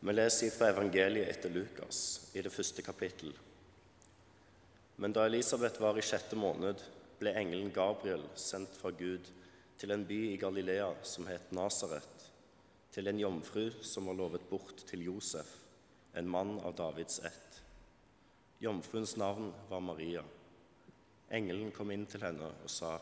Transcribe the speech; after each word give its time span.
Vi 0.00 0.12
leser 0.14 0.48
fra 0.54 0.70
evangeliet 0.72 1.28
etter 1.28 1.52
Lukas 1.52 2.30
i 2.32 2.40
det 2.40 2.52
første 2.52 2.80
kapittel. 2.80 3.34
Men 4.96 5.12
da 5.12 5.26
Elisabeth 5.28 5.80
var 5.80 5.98
i 6.00 6.04
sjette 6.04 6.38
måned, 6.40 6.80
ble 7.20 7.34
engelen 7.36 7.72
Gabriel 7.72 8.24
sendt 8.40 8.78
fra 8.80 8.94
Gud 8.96 9.28
til 9.80 9.92
en 9.92 10.06
by 10.08 10.18
i 10.30 10.38
Galilea 10.40 10.88
som 11.04 11.28
het 11.28 11.52
Nasaret, 11.52 12.24
til 12.92 13.12
en 13.12 13.20
jomfru 13.20 13.66
som 13.84 14.08
var 14.08 14.16
lovet 14.16 14.46
bort 14.48 14.80
til 14.88 15.04
Josef, 15.04 15.50
en 16.16 16.28
mann 16.28 16.56
av 16.64 16.78
Davids 16.80 17.20
ett. 17.20 17.60
Jomfruens 18.60 19.18
navn 19.20 19.52
var 19.68 19.84
Maria. 19.84 20.24
Engelen 21.30 21.72
kom 21.76 21.92
inn 21.92 22.08
til 22.08 22.24
henne 22.24 22.48
og 22.48 22.72
sa, 22.72 22.96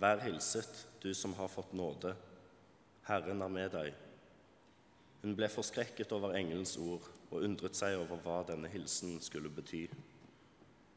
Vær 0.00 0.24
hilset, 0.24 0.86
du 1.04 1.12
som 1.14 1.36
har 1.38 1.52
fått 1.52 1.76
nåde. 1.76 2.16
Herren 3.06 3.44
er 3.44 3.52
med 3.52 3.70
deg. 3.76 4.03
Hun 5.24 5.32
ble 5.32 5.48
forskrekket 5.48 6.10
over 6.12 6.34
engelens 6.36 6.74
ord 6.76 7.06
og 7.30 7.46
undret 7.46 7.78
seg 7.78 7.96
over 7.96 8.18
hva 8.20 8.42
denne 8.44 8.68
hilsen 8.68 9.16
skulle 9.24 9.48
bety. 9.48 9.86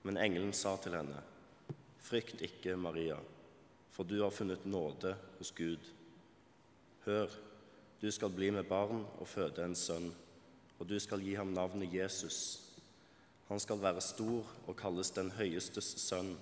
Men 0.04 0.20
engelen 0.20 0.52
sa 0.52 0.74
til 0.84 0.98
henne, 0.98 1.22
Frykt 2.04 2.44
ikke, 2.44 2.76
Maria, 2.80 3.16
for 3.92 4.08
du 4.08 4.18
har 4.20 4.32
funnet 4.36 4.66
nåde 4.68 5.14
hos 5.38 5.52
Gud. 5.56 5.80
Hør, 7.06 7.32
du 8.02 8.12
skal 8.12 8.32
bli 8.36 8.52
med 8.52 8.68
barn 8.68 9.06
og 9.18 9.28
føde 9.28 9.64
en 9.64 9.76
sønn, 9.76 10.12
og 10.78 10.88
du 10.92 10.98
skal 11.00 11.24
gi 11.24 11.34
ham 11.40 11.56
navnet 11.56 11.96
Jesus. 11.96 12.40
Han 13.48 13.64
skal 13.64 13.80
være 13.82 14.04
stor 14.04 14.44
og 14.68 14.76
kalles 14.76 15.12
den 15.16 15.32
høyestes 15.40 15.94
sønn, 16.04 16.36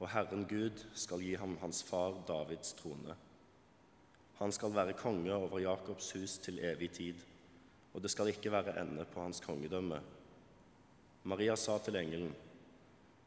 og 0.00 0.08
Herren 0.12 0.48
Gud 0.48 0.84
skal 0.96 1.20
gi 1.20 1.36
ham 1.36 1.58
hans 1.60 1.84
far 1.84 2.16
Davids 2.28 2.72
trone. 2.80 3.16
Han 4.40 4.52
skal 4.52 4.74
være 4.74 4.96
konge 4.98 5.34
over 5.34 5.60
Jakobs 5.62 6.10
hus 6.16 6.38
til 6.42 6.58
evig 6.58 6.90
tid, 6.96 7.20
og 7.94 8.02
det 8.02 8.10
skal 8.10 8.32
ikke 8.32 8.50
være 8.50 8.74
ende 8.80 9.04
på 9.06 9.22
hans 9.22 9.38
kongedømme. 9.44 10.00
Maria 11.24 11.54
sa 11.56 11.78
til 11.78 11.96
engelen, 11.96 12.34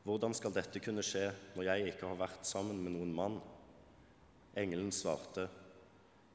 Hvordan 0.07 0.31
skal 0.35 0.53
dette 0.55 0.79
kunne 0.79 1.03
skje 1.03 1.25
når 1.55 1.65
jeg 1.67 1.87
ikke 1.89 2.07
har 2.07 2.19
vært 2.19 2.45
sammen 2.47 2.77
med 2.79 2.93
noen 2.95 3.09
mann? 3.15 3.39
Engelen 4.55 4.91
svarte, 4.91 5.49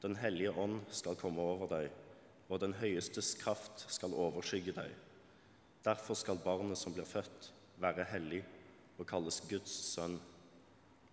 Den 0.01 0.17
hellige 0.19 0.51
ånd 0.59 0.81
skal 0.91 1.15
komme 1.15 1.41
over 1.41 1.69
deg, 1.71 1.87
og 2.49 2.59
den 2.59 2.73
høyestes 2.75 3.33
kraft 3.39 3.85
skal 3.87 4.13
overskygge 4.13 4.75
deg. 4.75 4.91
Derfor 5.85 6.17
skal 6.19 6.41
barnet 6.43 6.77
som 6.77 6.93
blir 6.93 7.07
født, 7.07 7.49
være 7.79 8.05
hellig 8.11 8.43
og 8.97 9.07
kalles 9.07 9.39
Guds 9.49 9.71
sønn. 9.93 10.19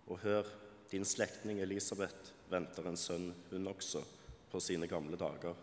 Og 0.07 0.19
hør, 0.19 0.45
din 0.91 1.05
slektning 1.07 1.61
Elisabeth 1.63 2.35
venter 2.51 2.87
en 2.87 2.97
sønn, 2.99 3.31
hun 3.51 3.67
også, 3.71 4.03
på 4.51 4.59
sine 4.59 4.87
gamle 4.87 5.17
dager. 5.17 5.55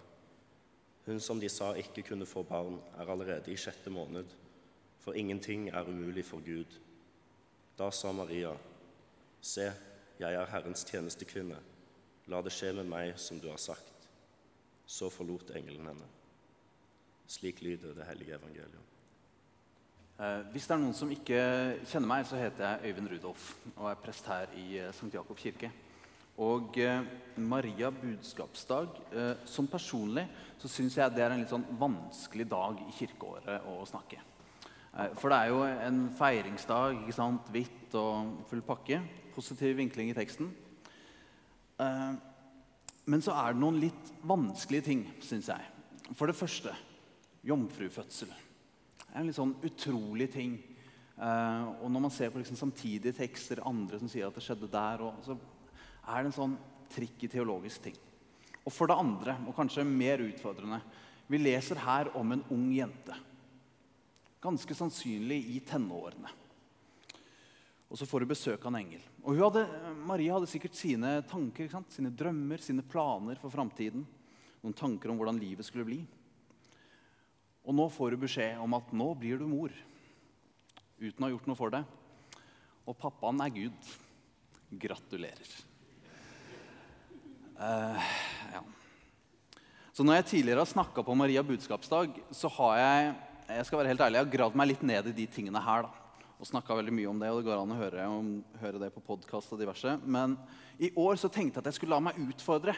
Hun 1.07 1.21
som 1.21 1.41
de 1.41 1.49
sa 1.49 1.73
ikke 1.77 2.05
kunne 2.11 2.27
få 2.29 2.43
barn, 2.43 2.81
er 2.99 3.09
allerede 3.09 3.53
i 3.53 3.57
sjette 3.57 3.91
måned, 3.91 4.27
for 4.99 5.17
ingenting 5.17 5.69
er 5.69 5.89
umulig 5.89 6.25
for 6.25 6.45
Gud. 6.45 6.79
Da 7.79 7.91
sa 7.91 8.13
Maria, 8.13 8.57
Se, 9.41 9.71
jeg 10.19 10.35
er 10.35 10.51
Herrens 10.51 10.83
tjenestekvinne. 10.85 11.57
La 12.29 12.41
det 12.43 12.53
skje 12.53 12.73
med 12.75 12.89
meg 12.91 13.15
som 13.23 13.39
du 13.41 13.47
har 13.49 13.61
sagt. 13.63 14.09
Så 14.89 15.09
forlot 15.13 15.53
engelen 15.55 15.87
henne. 15.87 16.09
Slik 17.29 17.63
lyder 17.63 17.95
det 17.95 18.07
hellige 18.09 18.35
evangeliet. 18.35 18.95
Eh, 20.19 20.41
hvis 20.51 20.67
det 20.67 20.75
er 20.75 20.81
noen 20.83 20.97
som 20.97 21.11
ikke 21.15 21.41
kjenner 21.87 22.11
meg, 22.11 22.25
så 22.27 22.41
heter 22.41 22.65
jeg 22.65 22.91
Øyvind 22.91 23.13
Rudolf 23.13 23.53
og 23.77 23.91
er 23.93 24.01
prest 24.03 24.27
her 24.27 24.51
i 24.59 24.67
eh, 24.81 24.91
St. 24.91 25.13
Jakob 25.15 25.39
kirke. 25.39 25.71
Og 26.39 26.77
eh, 26.79 27.03
Maria 27.43 27.91
budskapsdag 27.91 29.01
eh, 29.11 29.33
Som 29.49 29.67
personlig 29.71 30.27
så 30.59 30.71
syns 30.71 30.97
jeg 30.99 31.15
det 31.15 31.23
er 31.23 31.35
en 31.35 31.43
litt 31.43 31.51
sånn 31.51 31.67
vanskelig 31.79 32.49
dag 32.51 32.79
i 32.83 32.95
kirkeåret 32.95 33.67
å 33.71 33.85
snakke. 33.87 34.19
Eh, 34.19 35.13
for 35.19 35.31
det 35.31 35.39
er 35.39 35.51
jo 35.53 35.61
en 35.67 36.01
feiringsdag. 36.19 37.03
ikke 37.03 37.17
sant? 37.17 37.51
Hvitt 37.55 37.95
og 37.99 38.47
full 38.51 38.63
pakke. 38.67 39.01
Positiv 39.35 39.77
vinkling 39.79 40.11
i 40.11 40.17
teksten. 40.17 40.51
Men 41.79 43.23
så 43.23 43.37
er 43.39 43.55
det 43.55 43.63
noen 43.63 43.79
litt 43.79 44.09
vanskelige 44.27 44.87
ting, 44.89 45.05
syns 45.23 45.47
jeg. 45.53 45.69
For 46.11 46.27
det 46.27 46.35
første 46.35 46.73
jomfrufødsel. 47.47 48.33
Det 48.33 49.13
er 49.13 49.21
en 49.21 49.29
litt 49.31 49.39
sånn 49.39 49.55
utrolig 49.63 50.27
ting. 50.35 50.57
Og 51.23 51.87
når 51.87 52.03
man 52.03 52.11
ser 52.11 52.35
på 52.35 52.43
liksom 52.43 52.59
samtidige 52.59 53.15
tekster, 53.15 53.63
andre 53.63 54.03
som 54.03 54.11
sier 54.11 54.27
at 54.27 54.35
det 54.35 54.43
skjedde 54.43 54.73
der, 54.75 55.07
og, 55.07 55.23
så 55.23 55.39
er 56.09 56.25
det 56.25 56.31
en 56.31 56.39
sånn 56.39 56.57
tricky 56.93 57.29
teologisk 57.31 57.85
ting. 57.85 57.97
Og 58.65 58.73
for 58.73 58.91
det 58.91 58.99
andre, 59.01 59.37
og 59.49 59.57
kanskje 59.57 59.85
mer 59.87 60.23
utfordrende, 60.25 60.81
vi 61.29 61.41
leser 61.41 61.81
her 61.85 62.11
om 62.17 62.33
en 62.33 62.45
ung 62.53 62.69
jente. 62.73 63.17
Ganske 64.41 64.77
sannsynlig 64.77 65.39
i 65.55 65.59
tenårene. 65.67 66.31
Og 67.89 67.97
så 67.97 68.05
får 68.09 68.25
hun 68.25 68.31
besøk 68.31 68.65
av 68.65 68.73
en 68.73 68.81
engel. 68.83 69.05
Og 69.25 69.41
hadde, 69.41 69.65
Maria 70.09 70.37
hadde 70.37 70.49
sikkert 70.51 70.77
sine 70.77 71.19
tanker, 71.29 71.71
sine 71.93 72.13
drømmer, 72.13 72.61
sine 72.65 72.85
planer 72.85 73.41
for 73.41 73.53
framtiden. 73.53 74.05
Noen 74.61 74.77
tanker 74.77 75.13
om 75.13 75.21
hvordan 75.21 75.41
livet 75.41 75.67
skulle 75.67 75.89
bli. 75.89 76.03
Og 77.69 77.77
nå 77.77 77.89
får 77.93 78.17
hun 78.17 78.25
beskjed 78.25 78.61
om 78.65 78.77
at 78.77 78.93
nå 78.97 79.09
blir 79.21 79.41
du 79.41 79.49
mor. 79.49 79.73
Uten 80.99 81.25
å 81.25 81.27
ha 81.29 81.33
gjort 81.33 81.49
noe 81.49 81.59
for 81.59 81.73
det. 81.73 81.83
Og 82.89 82.97
pappaen 83.01 83.41
er 83.45 83.57
Gud. 83.57 83.91
Gratulerer. 84.69 85.68
Uh, 87.59 88.11
ja. 88.55 88.61
Så 89.91 90.07
når 90.07 90.21
jeg 90.21 90.29
tidligere 90.31 90.63
har 90.63 90.71
snakka 90.71 91.03
på 91.03 91.17
Maria 91.19 91.43
budskapsdag, 91.43 92.21
så 92.31 92.51
har 92.55 92.77
jeg 92.79 93.17
jeg 93.49 93.65
skal 93.65 93.81
være 93.81 93.89
helt 93.95 94.03
ærlig, 94.05 94.19
jeg 94.19 94.27
har 94.27 94.33
gravd 94.35 94.57
meg 94.61 94.69
litt 94.69 94.83
ned 94.85 95.07
i 95.09 95.13
de 95.17 95.25
tingene 95.33 95.61
her. 95.65 95.87
da, 95.87 96.27
Og 96.37 96.47
snakka 96.51 96.75
veldig 96.77 96.93
mye 96.93 97.09
om 97.09 97.19
det, 97.19 97.31
og 97.33 97.39
det 97.39 97.47
går 97.47 97.63
an 97.63 97.73
å 97.73 97.79
høre, 97.79 98.09
om, 98.13 98.27
høre 98.61 98.83
det 98.83 98.91
på 98.93 99.01
podkast 99.07 99.55
og 99.57 99.63
diverse. 99.63 99.95
Men 100.05 100.37
i 100.77 100.91
år 100.93 101.17
så 101.17 101.31
tenkte 101.33 101.57
jeg 101.57 101.65
at 101.65 101.71
jeg 101.73 101.79
skulle 101.79 101.97
la 101.97 102.05
meg 102.05 102.21
utfordre. 102.21 102.77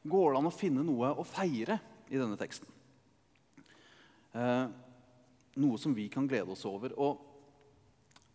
Går 0.00 0.32
det 0.32 0.40
an 0.40 0.48
å 0.48 0.54
finne 0.56 0.84
noe 0.86 1.12
å 1.12 1.26
feire 1.28 1.76
i 2.08 2.16
denne 2.16 2.40
teksten? 2.40 2.72
Uh, 4.32 4.72
noe 5.60 5.78
som 5.82 5.92
vi 5.92 6.08
kan 6.08 6.24
glede 6.30 6.56
oss 6.56 6.64
over. 6.64 6.96
Og 6.96 7.20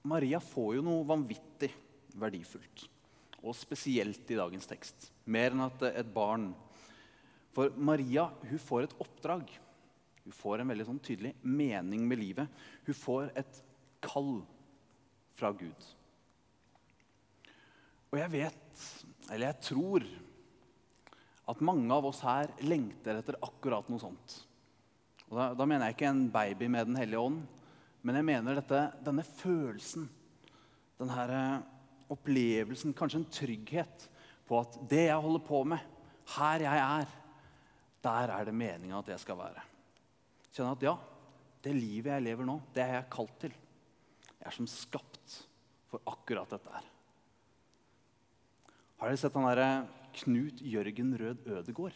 Maria 0.06 0.38
får 0.38 0.76
jo 0.78 0.86
noe 0.86 1.08
vanvittig 1.10 1.72
verdifullt. 2.14 2.86
Og 3.46 3.54
spesielt 3.58 4.32
i 4.32 4.40
dagens 4.40 4.68
tekst. 4.70 5.12
Mer 5.30 5.54
enn 5.54 5.66
at 5.68 5.84
et 5.92 6.10
barn 6.14 6.50
For 7.56 7.72
Maria 7.78 8.26
hun 8.50 8.60
får 8.60 8.88
et 8.88 8.98
oppdrag. 9.00 9.52
Hun 10.26 10.34
får 10.36 10.62
en 10.62 10.72
veldig 10.74 10.88
sånn 10.90 11.04
tydelig 11.06 11.36
mening 11.46 12.08
med 12.10 12.20
livet. 12.20 12.64
Hun 12.88 12.98
får 12.98 13.30
et 13.38 13.62
kall 14.04 14.40
fra 15.38 15.52
Gud. 15.56 15.88
Og 18.12 18.20
jeg 18.20 18.32
vet, 18.34 18.84
eller 19.30 19.50
jeg 19.50 19.62
tror, 19.70 20.06
at 21.52 21.64
mange 21.68 21.94
av 21.94 22.08
oss 22.10 22.24
her 22.26 22.52
lengter 22.66 23.20
etter 23.20 23.38
akkurat 23.46 23.88
noe 23.92 24.02
sånt. 24.02 24.36
Og 25.30 25.38
da, 25.38 25.50
da 25.58 25.68
mener 25.68 25.90
jeg 25.90 25.98
ikke 25.98 26.12
en 26.12 26.26
baby 26.34 26.70
med 26.72 26.90
Den 26.90 27.00
hellige 27.00 27.22
ånd, 27.22 27.42
men 28.06 28.20
jeg 28.20 28.28
mener 28.28 28.58
dette, 28.58 28.82
denne 29.06 29.26
følelsen, 29.26 30.06
denne 31.00 31.16
opplevelsen, 32.14 32.94
kanskje 32.98 33.22
en 33.22 33.30
trygghet 33.34 34.08
på 34.46 34.60
at 34.62 34.78
det 34.90 35.08
jeg 35.08 35.22
holder 35.26 35.44
på 35.46 35.62
med, 35.68 35.82
her 36.36 36.66
jeg 36.66 36.82
er, 36.84 37.12
der 38.06 38.34
er 38.36 38.48
det 38.48 38.56
meninga 38.56 39.00
at 39.00 39.12
jeg 39.14 39.24
skal 39.24 39.40
være. 39.40 39.64
Kjenne 40.54 40.74
at 40.76 40.86
ja, 40.86 40.96
det 41.66 41.74
livet 41.74 42.14
jeg 42.14 42.26
lever 42.28 42.48
nå, 42.48 42.60
det 42.76 42.84
er 42.84 43.00
jeg 43.00 43.12
kalt 43.14 43.38
til. 43.42 43.56
Jeg 44.38 44.48
er 44.52 44.56
som 44.56 44.70
skapt 44.70 45.40
for 45.90 46.04
akkurat 46.12 46.52
dette 46.54 46.74
her. 46.74 46.92
Har 49.02 49.10
dere 49.10 49.20
sett 49.20 49.36
han 49.36 49.48
derre 49.50 49.70
Knut 50.16 50.62
Jørgen 50.64 51.16
Rød 51.20 51.48
Ødegård? 51.58 51.96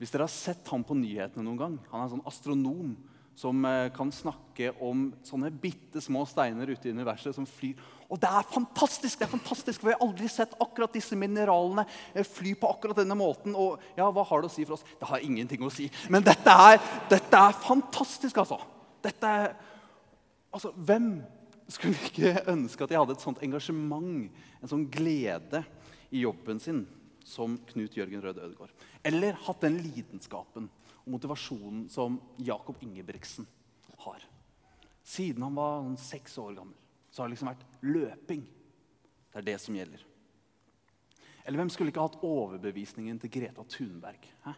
Hvis 0.00 0.10
dere 0.10 0.24
har 0.24 0.32
sett 0.32 0.66
ham 0.72 0.82
på 0.86 0.96
nyhetene 0.96 1.44
noen 1.44 1.58
gang 1.60 1.74
Han 1.90 2.00
er 2.00 2.06
en 2.06 2.12
sånn 2.14 2.28
astronom 2.28 2.94
som 3.40 3.64
eh, 3.64 3.88
kan 3.96 4.10
snakke 4.12 4.72
om 4.84 5.08
sånne 5.24 5.48
bitte 5.62 6.02
små 6.04 6.26
steiner 6.28 6.68
ute 6.68 6.90
i 6.90 6.92
universet 6.92 7.32
som 7.36 7.46
flyr. 7.48 7.78
Og 8.10 8.20
det 8.20 8.28
er 8.28 8.48
fantastisk! 8.52 9.18
det 9.18 9.26
er 9.26 9.32
fantastisk, 9.32 9.80
for 9.80 9.88
Vi 9.88 9.94
har 9.94 10.04
aldri 10.04 10.28
sett 10.28 10.56
akkurat 10.60 10.92
disse 10.92 11.16
mineralene 11.16 11.86
eh, 12.12 12.26
fly 12.26 12.52
på 12.60 12.68
akkurat 12.68 13.00
denne 13.00 13.16
måten. 13.16 13.56
Og 13.56 13.80
ja, 13.96 14.08
hva 14.12 14.26
har 14.28 14.42
det 14.42 14.50
å 14.50 14.52
si 14.52 14.66
for 14.66 14.76
oss? 14.76 14.84
Det 15.00 15.08
har 15.08 15.24
ingenting 15.24 15.64
å 15.64 15.72
si. 15.72 15.88
Men 16.12 16.26
dette 16.26 16.52
er, 16.52 16.80
dette 17.08 17.42
er 17.48 17.60
fantastisk, 17.64 18.42
altså. 18.42 18.60
Dette 19.00 19.34
er, 19.42 19.54
altså, 20.52 20.74
Hvem 20.76 21.12
skulle 21.70 22.10
ikke 22.10 22.34
ønske 22.50 22.84
at 22.84 22.92
jeg 22.92 23.00
hadde 23.00 23.16
et 23.16 23.24
sånt 23.24 23.40
engasjement, 23.46 24.42
en 24.60 24.72
sånn 24.74 24.88
glede 24.92 25.62
i 26.10 26.26
jobben 26.26 26.60
sin 26.60 26.84
som 27.24 27.54
Knut 27.70 27.96
Jørgen 27.96 28.20
Rød 28.26 28.42
Ødegård? 28.42 28.74
Eller 29.06 29.38
hatt 29.46 29.64
den 29.64 29.80
lidenskapen 29.80 30.68
og 31.04 31.10
motivasjonen 31.16 31.88
som 31.92 32.18
Jakob 32.36 32.80
Ingebrigtsen 32.84 33.46
har. 34.04 34.24
Siden 35.02 35.42
han 35.42 35.56
var 35.56 35.88
seks 36.00 36.38
år 36.38 36.54
gammel, 36.58 36.76
så 37.10 37.22
har 37.22 37.28
det 37.28 37.34
liksom 37.34 37.50
vært 37.50 37.66
løping. 37.82 38.46
Det 39.30 39.40
er 39.40 39.46
det 39.46 39.58
som 39.62 39.76
gjelder. 39.76 40.04
Eller 41.44 41.62
hvem 41.62 41.70
skulle 41.72 41.92
ikke 41.92 42.04
hatt 42.04 42.20
overbevisningen 42.26 43.18
til 43.22 43.32
Greta 43.32 43.64
Thunberg? 43.64 44.26
Hæ? 44.44 44.52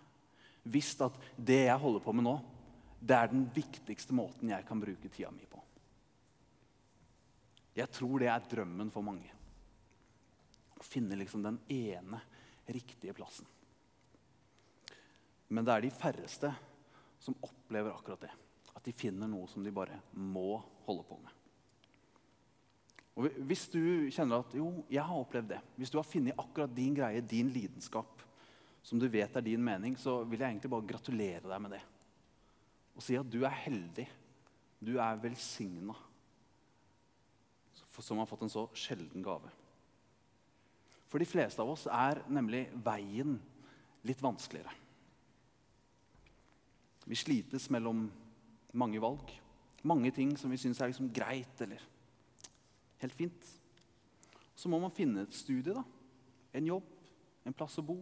Visst 0.75 1.01
at 1.03 1.15
det 1.37 1.65
jeg 1.67 1.83
holder 1.83 2.03
på 2.05 2.15
med 2.15 2.27
nå, 2.27 2.37
det 3.03 3.17
er 3.17 3.31
den 3.33 3.47
viktigste 3.55 4.15
måten 4.15 4.53
jeg 4.53 4.67
kan 4.67 4.81
bruke 4.83 5.11
tida 5.11 5.31
mi 5.35 5.47
på. 5.51 5.59
Jeg 7.75 7.89
tror 7.91 8.21
det 8.21 8.29
er 8.29 8.51
drømmen 8.51 8.93
for 8.93 9.05
mange. 9.07 9.31
Å 10.77 10.85
finne 10.85 11.17
liksom 11.19 11.43
den 11.45 11.59
ene 11.73 12.21
riktige 12.69 13.15
plassen. 13.17 13.49
Men 15.53 15.67
det 15.67 15.75
er 15.75 15.85
de 15.85 15.93
færreste 15.93 16.51
som 17.23 17.37
opplever 17.45 17.93
akkurat 17.93 18.25
det. 18.25 18.33
At 18.73 18.85
de 18.87 18.95
finner 18.97 19.29
noe 19.31 19.47
som 19.51 19.65
de 19.65 19.75
bare 19.75 20.01
må 20.17 20.57
holde 20.87 21.05
på 21.07 21.19
med. 21.21 21.39
Og 23.13 23.29
Hvis 23.45 23.67
du 23.69 24.09
kjenner 24.09 24.41
at 24.41 24.55
jo, 24.57 24.71
jeg 24.89 25.05
har 25.05 25.21
opplevd 25.21 25.51
det, 25.53 25.61
hvis 25.77 25.93
du 25.93 25.99
har 26.01 26.09
funnet 26.09 26.39
akkurat 26.41 26.73
din 26.73 26.95
greie, 26.97 27.21
din 27.21 27.51
lidenskap, 27.53 28.25
som 28.83 28.99
du 28.99 29.05
vet 29.07 29.37
er 29.37 29.45
din 29.45 29.63
mening, 29.63 29.95
så 30.01 30.23
vil 30.25 30.41
jeg 30.41 30.55
egentlig 30.55 30.73
bare 30.73 30.89
gratulere 30.89 31.45
deg 31.45 31.61
med 31.63 31.77
det. 31.77 31.83
Og 32.97 33.05
si 33.05 33.19
at 33.19 33.29
du 33.29 33.43
er 33.45 33.61
heldig. 33.67 34.09
Du 34.83 34.97
er 34.99 35.21
velsigna 35.23 35.95
som 38.03 38.19
har 38.19 38.27
fått 38.27 38.43
en 38.43 38.51
så 38.51 38.65
sjelden 38.75 39.23
gave. 39.23 39.51
For 41.13 41.21
de 41.21 41.29
fleste 41.29 41.61
av 41.63 41.69
oss 41.71 41.85
er 41.87 42.23
nemlig 42.33 42.65
veien 42.83 43.37
litt 44.09 44.23
vanskeligere. 44.25 44.73
Vi 47.09 47.19
slites 47.19 47.69
mellom 47.73 48.07
mange 48.79 49.01
valg. 49.03 49.33
Mange 49.83 50.13
ting 50.15 50.37
som 50.39 50.53
vi 50.53 50.61
syns 50.61 50.81
er 50.81 50.93
liksom 50.93 51.11
greit 51.15 51.61
eller 51.65 51.83
helt 53.03 53.17
fint. 53.19 53.49
Så 54.55 54.71
må 54.71 54.79
man 54.79 54.95
finne 54.95 55.25
et 55.27 55.35
studie, 55.35 55.75
da. 55.75 55.83
en 56.55 56.67
jobb, 56.69 56.87
en 57.45 57.57
plass 57.57 57.79
å 57.81 57.87
bo. 57.87 57.97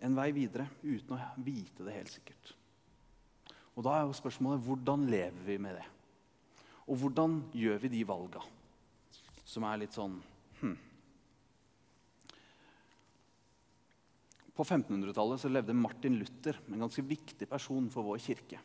En 0.00 0.16
vei 0.16 0.30
videre 0.36 0.66
uten 0.82 1.16
å 1.16 1.20
vite 1.44 1.84
det 1.86 1.96
helt 1.96 2.12
sikkert. 2.12 2.54
Og 3.76 3.84
Da 3.86 3.96
er 3.96 4.04
jo 4.04 4.16
spørsmålet 4.16 4.64
hvordan 4.66 5.06
lever 5.08 5.44
vi 5.46 5.56
med 5.58 5.78
det? 5.78 5.86
Og 6.90 6.98
hvordan 7.00 7.38
gjør 7.54 7.78
vi 7.84 7.92
de 7.94 8.04
valga 8.04 8.42
som 9.46 9.64
er 9.64 9.80
litt 9.80 9.94
sånn 9.96 10.18
hm. 10.60 10.76
På 14.60 14.64
1500-tallet 14.66 15.44
levde 15.48 15.72
Martin 15.72 16.18
Luther, 16.20 16.58
en 16.68 16.82
ganske 16.82 17.00
viktig 17.00 17.46
person 17.48 17.86
for 17.88 18.04
vår 18.04 18.18
kirke. 18.20 18.58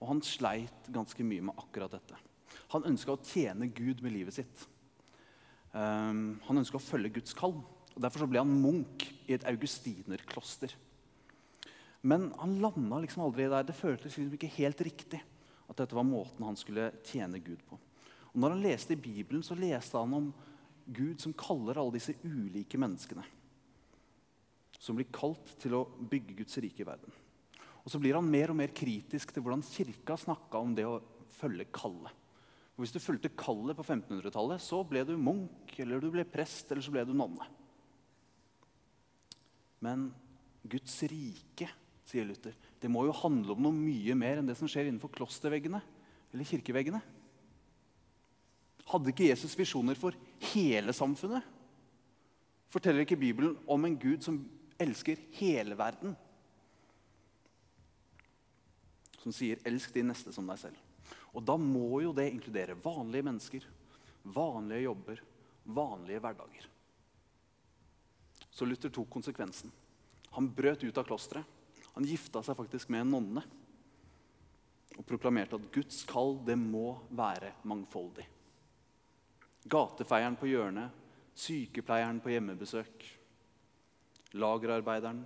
Og 0.00 0.08
Han 0.08 0.22
sleit 0.24 0.88
ganske 0.88 1.26
mye 1.28 1.44
med 1.44 1.60
akkurat 1.60 1.92
dette. 1.92 2.16
Han 2.72 2.86
ønska 2.88 3.12
å 3.12 3.20
tjene 3.20 3.68
Gud 3.68 4.00
med 4.00 4.14
livet 4.14 4.38
sitt. 4.38 4.64
Um, 5.74 6.40
han 6.46 6.62
ønska 6.62 6.80
å 6.80 6.86
følge 6.86 7.18
Guds 7.18 7.36
kall. 7.36 7.58
og 7.60 8.00
Derfor 8.00 8.32
ble 8.32 8.40
han 8.40 8.62
munk 8.64 9.04
i 9.28 9.36
et 9.36 9.44
augustinerkloster. 9.52 10.72
Men 12.00 12.30
han 12.40 12.56
landa 12.64 13.04
liksom 13.04 13.26
aldri 13.26 13.44
der. 13.44 13.68
Det 13.68 13.76
føltes 13.76 14.16
liksom 14.16 14.40
ikke 14.40 14.54
helt 14.56 14.80
riktig 14.88 15.20
at 15.68 15.82
dette 15.82 16.00
var 16.00 16.08
måten 16.08 16.48
han 16.48 16.56
skulle 16.56 16.94
tjene 17.04 17.44
Gud 17.44 17.60
på. 17.68 17.76
Og 18.32 18.40
når 18.40 18.56
han 18.56 18.64
leste 18.70 18.96
i 18.96 19.02
Bibelen, 19.04 19.44
så 19.44 19.52
leste 19.52 20.00
han 20.00 20.16
om 20.16 20.32
Gud 20.88 21.20
som 21.20 21.36
kaller 21.36 21.76
alle 21.76 22.00
disse 22.00 22.16
ulike 22.24 22.80
menneskene. 22.80 23.34
Som 24.78 24.98
blir 24.98 25.10
kalt 25.14 25.56
til 25.62 25.74
å 25.74 25.86
bygge 26.10 26.36
Guds 26.38 26.58
rike 26.62 26.84
i 26.84 26.86
verden. 26.86 27.14
Og 27.82 27.92
så 27.92 28.00
blir 28.02 28.18
han 28.18 28.26
mer 28.28 28.52
og 28.52 28.58
mer 28.58 28.72
kritisk 28.74 29.32
til 29.32 29.42
hvordan 29.44 29.64
kirka 29.64 30.16
snakka 30.20 30.60
om 30.60 30.74
det 30.76 30.86
å 30.86 31.00
følge 31.38 31.68
kallet. 31.74 32.14
Og 32.76 32.84
hvis 32.84 32.94
du 32.94 33.00
fulgte 33.02 33.32
kallet 33.34 33.74
på 33.74 33.82
1500-tallet, 33.82 34.62
så 34.62 34.84
ble 34.86 35.02
du 35.08 35.16
munk, 35.18 35.72
eller 35.82 35.98
du 35.98 36.12
ble 36.14 36.22
prest, 36.28 36.68
eller 36.70 36.84
så 36.84 36.92
ble 36.94 37.02
du 37.08 37.14
nonne. 37.16 37.48
Men 39.82 40.08
Guds 40.68 40.94
rike 41.10 41.70
sier 42.08 42.26
Luther. 42.28 42.54
Det 42.80 42.90
må 42.90 43.04
jo 43.06 43.16
handle 43.18 43.54
om 43.54 43.64
noe 43.66 43.74
mye 43.74 44.14
mer 44.18 44.40
enn 44.40 44.48
det 44.48 44.56
som 44.58 44.70
skjer 44.70 44.88
innenfor 44.88 45.10
klosterveggene 45.14 45.80
eller 46.32 46.48
kirkeveggene. 46.48 47.00
Hadde 48.88 49.12
ikke 49.12 49.28
Jesus 49.28 49.56
visjoner 49.58 49.98
for 49.98 50.16
hele 50.52 50.94
samfunnet? 50.96 51.44
Forteller 52.72 53.04
ikke 53.04 53.18
Bibelen 53.20 53.56
om 53.68 53.84
en 53.84 53.96
Gud 54.00 54.24
som 54.24 54.38
elsker 54.78 55.20
hele 55.38 55.76
verden? 55.78 56.16
Som 59.18 59.32
sier 59.32 59.58
'elsk 59.64 59.92
din 59.94 60.08
neste 60.08 60.32
som 60.32 60.46
deg 60.46 60.58
selv'. 60.58 60.84
Og 61.34 61.44
Da 61.44 61.56
må 61.56 62.02
jo 62.02 62.12
det 62.12 62.32
inkludere 62.32 62.74
vanlige 62.74 63.22
mennesker, 63.24 63.64
vanlige 64.24 64.82
jobber, 64.82 65.20
vanlige 65.64 66.20
hverdager. 66.20 66.66
Så 68.50 68.64
Luther 68.64 68.88
tok 68.88 69.10
konsekvensen. 69.10 69.70
Han 70.30 70.48
brøt 70.48 70.84
ut 70.84 70.98
av 70.98 71.04
klosteret 71.04 71.44
han 71.98 72.06
gifta 72.06 72.44
seg 72.46 72.54
faktisk 72.54 72.92
med 72.94 73.02
en 73.02 73.08
nonne 73.10 73.42
og 74.94 75.06
proklamerte 75.06 75.58
at 75.58 75.64
Guds 75.74 76.04
kall 76.06 76.36
det 76.46 76.54
må 76.54 76.92
være 77.10 77.56
mangfoldig. 77.66 78.22
Gatefeieren 79.66 80.36
på 80.38 80.46
hjørnet, 80.46 80.94
sykepleieren 81.34 82.20
på 82.22 82.30
hjemmebesøk, 82.30 83.02
lagerarbeideren, 84.36 85.22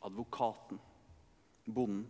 advokaten, 0.00 0.80
bonden. 1.64 2.06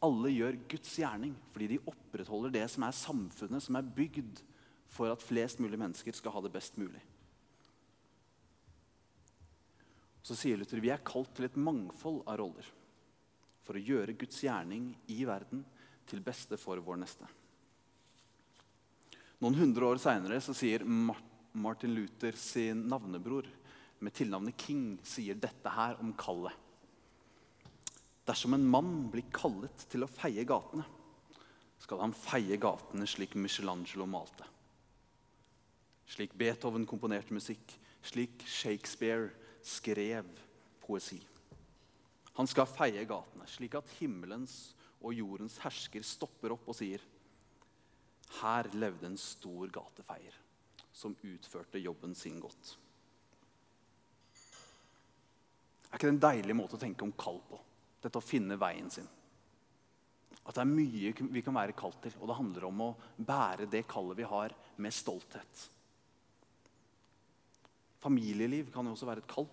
Alle 0.00 0.30
gjør 0.32 0.56
Guds 0.70 0.92
gjerning 0.96 1.34
fordi 1.52 1.74
de 1.74 1.82
opprettholder 1.90 2.54
det 2.54 2.66
som 2.72 2.86
er 2.86 2.96
samfunnet 2.96 3.64
som 3.64 3.76
er 3.76 3.94
bygd 3.96 4.40
for 4.90 5.12
at 5.12 5.22
flest 5.22 5.60
mulig 5.62 5.78
mennesker 5.80 6.16
skal 6.16 6.34
ha 6.34 6.42
det 6.44 6.52
best 6.54 6.78
mulig. 6.80 7.02
Så 10.24 10.36
sier 10.36 10.58
Luther 10.60 10.80
vi 10.82 10.92
er 10.92 11.04
kalt 11.04 11.32
til 11.36 11.48
et 11.48 11.58
mangfold 11.58 12.22
av 12.28 12.40
roller 12.40 12.66
for 13.64 13.76
å 13.76 13.84
gjøre 13.84 14.16
Guds 14.18 14.40
gjerning 14.44 14.90
i 15.12 15.20
verden 15.28 15.62
til 16.08 16.22
beste 16.24 16.58
for 16.60 16.80
vår 16.84 17.00
neste. 17.02 17.28
Noen 19.40 19.56
hundre 19.56 19.88
år 19.88 20.00
seinere 20.02 20.40
sier 20.42 20.84
Martin 20.84 21.94
Luther 21.96 22.36
sin 22.36 22.82
navnebror 22.90 23.48
med 24.00 24.14
tilnavnet 24.16 24.58
King 24.60 24.94
sier 25.06 25.38
dette 25.38 25.72
her 25.74 25.98
om 26.00 26.12
kallet. 26.18 26.54
Dersom 28.28 28.54
en 28.54 28.66
mann 28.68 28.92
blir 29.10 29.26
kallet 29.34 29.86
til 29.90 30.04
å 30.04 30.10
feie 30.10 30.44
gatene, 30.48 30.84
skal 31.80 32.02
han 32.04 32.14
feie 32.14 32.58
gatene 32.60 33.08
slik 33.08 33.34
Michelangelo 33.40 34.06
malte. 34.08 34.46
Slik 36.10 36.34
Beethoven 36.38 36.84
komponerte 36.88 37.34
musikk, 37.34 37.72
slik 38.02 38.44
Shakespeare 38.46 39.30
skrev 39.62 40.28
poesi. 40.82 41.20
Han 42.38 42.48
skal 42.48 42.68
feie 42.70 43.04
gatene, 43.08 43.46
slik 43.50 43.76
at 43.78 43.96
himmelens 43.98 44.74
og 45.00 45.16
jordens 45.16 45.58
hersker 45.64 46.04
stopper 46.06 46.54
opp 46.54 46.68
og 46.68 46.76
sier 46.76 47.02
Her 48.40 48.68
levde 48.78 49.08
en 49.08 49.18
stor 49.18 49.72
gatefeier 49.74 50.36
som 50.92 51.16
utførte 51.26 51.80
jobben 51.82 52.14
sin 52.14 52.38
godt. 52.40 52.76
Er 55.90 55.98
ikke 55.98 56.06
det 56.06 56.14
en 56.14 56.22
deilig 56.22 56.56
måte 56.56 56.78
å 56.78 56.80
tenke 56.80 57.04
om 57.06 57.14
kall 57.18 57.40
på? 57.48 57.58
Dette 58.00 58.20
å 58.20 58.24
finne 58.24 58.58
veien 58.60 58.88
sin. 58.92 59.08
At 60.46 60.56
det 60.56 60.62
er 60.62 60.70
mye 60.70 61.12
vi 61.34 61.42
kan 61.44 61.56
være 61.56 61.76
kalt 61.78 61.98
til, 62.04 62.14
og 62.20 62.30
det 62.30 62.38
handler 62.38 62.66
om 62.70 62.84
å 62.86 62.90
bære 63.18 63.68
det 63.70 63.84
kallet 63.90 64.18
vi 64.22 64.28
har, 64.30 64.54
med 64.80 64.94
stolthet. 64.94 65.64
Familieliv 68.00 68.70
kan 68.72 68.86
jo 68.88 68.94
også 68.94 69.08
være 69.10 69.22
et 69.22 69.30
kall. 69.30 69.48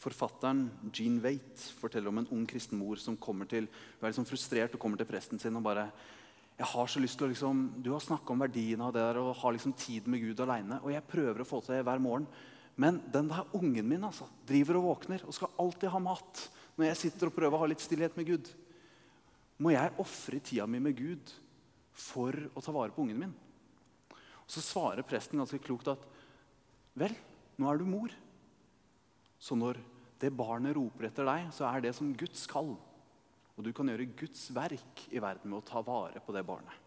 Forfatteren 0.00 0.68
Jean 0.94 1.18
Waite 1.24 1.74
forteller 1.80 2.12
om 2.12 2.22
en 2.22 2.30
ung 2.32 2.46
kristen 2.48 2.78
mor 2.80 3.00
som 3.02 3.18
kommer 3.20 3.48
til, 3.50 3.66
hun 3.66 4.06
er 4.06 4.12
liksom 4.12 4.28
frustrert 4.28 4.76
og 4.76 4.80
kommer 4.80 5.00
til 5.00 5.08
presten 5.08 5.40
sin 5.42 5.58
og 5.58 5.66
bare 5.66 5.90
jeg 6.56 6.68
har 6.70 6.88
så 6.88 7.00
lyst 7.02 7.18
til 7.20 7.26
å 7.26 7.28
liksom, 7.28 7.58
Du 7.84 7.90
har 7.92 8.00
snakka 8.00 8.32
om 8.32 8.40
verdien 8.40 8.80
av 8.80 8.94
det 8.94 9.02
der 9.04 9.18
og 9.20 9.34
har 9.42 9.52
liksom 9.52 9.74
tid 9.76 10.06
med 10.08 10.22
Gud 10.22 10.40
aleine. 10.40 10.78
Og 10.80 10.88
jeg 10.94 11.04
prøver 11.04 11.42
å 11.42 11.48
få 11.48 11.60
til 11.60 11.76
det 11.76 11.82
hver 11.84 12.00
morgen. 12.00 12.24
Men 12.76 13.00
den 13.12 13.30
der 13.30 13.48
ungen 13.56 13.88
min 13.88 14.04
altså, 14.04 14.28
driver 14.46 14.78
og 14.80 14.90
våkner 14.90 15.24
og 15.24 15.34
skal 15.34 15.54
alltid 15.60 15.90
ha 15.94 16.00
mat. 16.02 16.42
Når 16.76 16.90
jeg 16.90 17.00
sitter 17.00 17.30
og 17.30 17.36
prøver 17.36 17.56
å 17.56 17.62
ha 17.62 17.68
litt 17.72 17.84
stillhet 17.84 18.16
med 18.18 18.28
Gud. 18.28 18.50
Må 19.64 19.72
jeg 19.72 19.94
ofre 20.02 20.40
tida 20.44 20.66
mi 20.68 20.82
med 20.84 20.96
Gud 20.98 21.32
for 21.96 22.36
å 22.52 22.60
ta 22.60 22.74
vare 22.76 22.92
på 22.92 23.06
ungen 23.06 23.22
min? 23.22 23.34
Og 24.12 24.52
Så 24.52 24.60
svarer 24.62 25.06
presten 25.08 25.40
ganske 25.40 25.60
klokt 25.64 25.88
at 25.90 26.04
vel, 26.96 27.16
nå 27.56 27.70
er 27.70 27.80
du 27.80 27.86
mor. 27.88 28.12
Så 29.40 29.56
når 29.56 29.80
det 30.20 30.32
barnet 30.36 30.76
roper 30.76 31.08
etter 31.08 31.26
deg, 31.28 31.48
så 31.56 31.66
er 31.70 31.84
det 31.84 31.94
som 31.96 32.12
Guds 32.16 32.44
kall. 32.50 32.74
Og 33.56 33.64
du 33.64 33.72
kan 33.72 33.88
gjøre 33.88 34.10
Guds 34.20 34.50
verk 34.52 35.06
i 35.08 35.20
verden 35.22 35.48
med 35.48 35.62
å 35.62 35.66
ta 35.66 35.80
vare 35.84 36.20
på 36.20 36.34
det 36.36 36.44
barnet. 36.44 36.84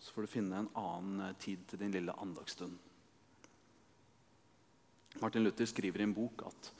Så 0.00 0.16
får 0.16 0.24
du 0.24 0.32
finne 0.32 0.64
en 0.64 0.72
annen 0.74 1.28
eh, 1.28 1.36
tid 1.38 1.62
til 1.68 1.78
din 1.78 1.92
lille 1.94 2.14
andagsstund. 2.18 2.74
Martin 5.20 5.44
Luther 5.44 5.68
skriver 5.68 6.00
i 6.00 6.06
en 6.06 6.14
bok 6.16 6.46
at 6.48 6.70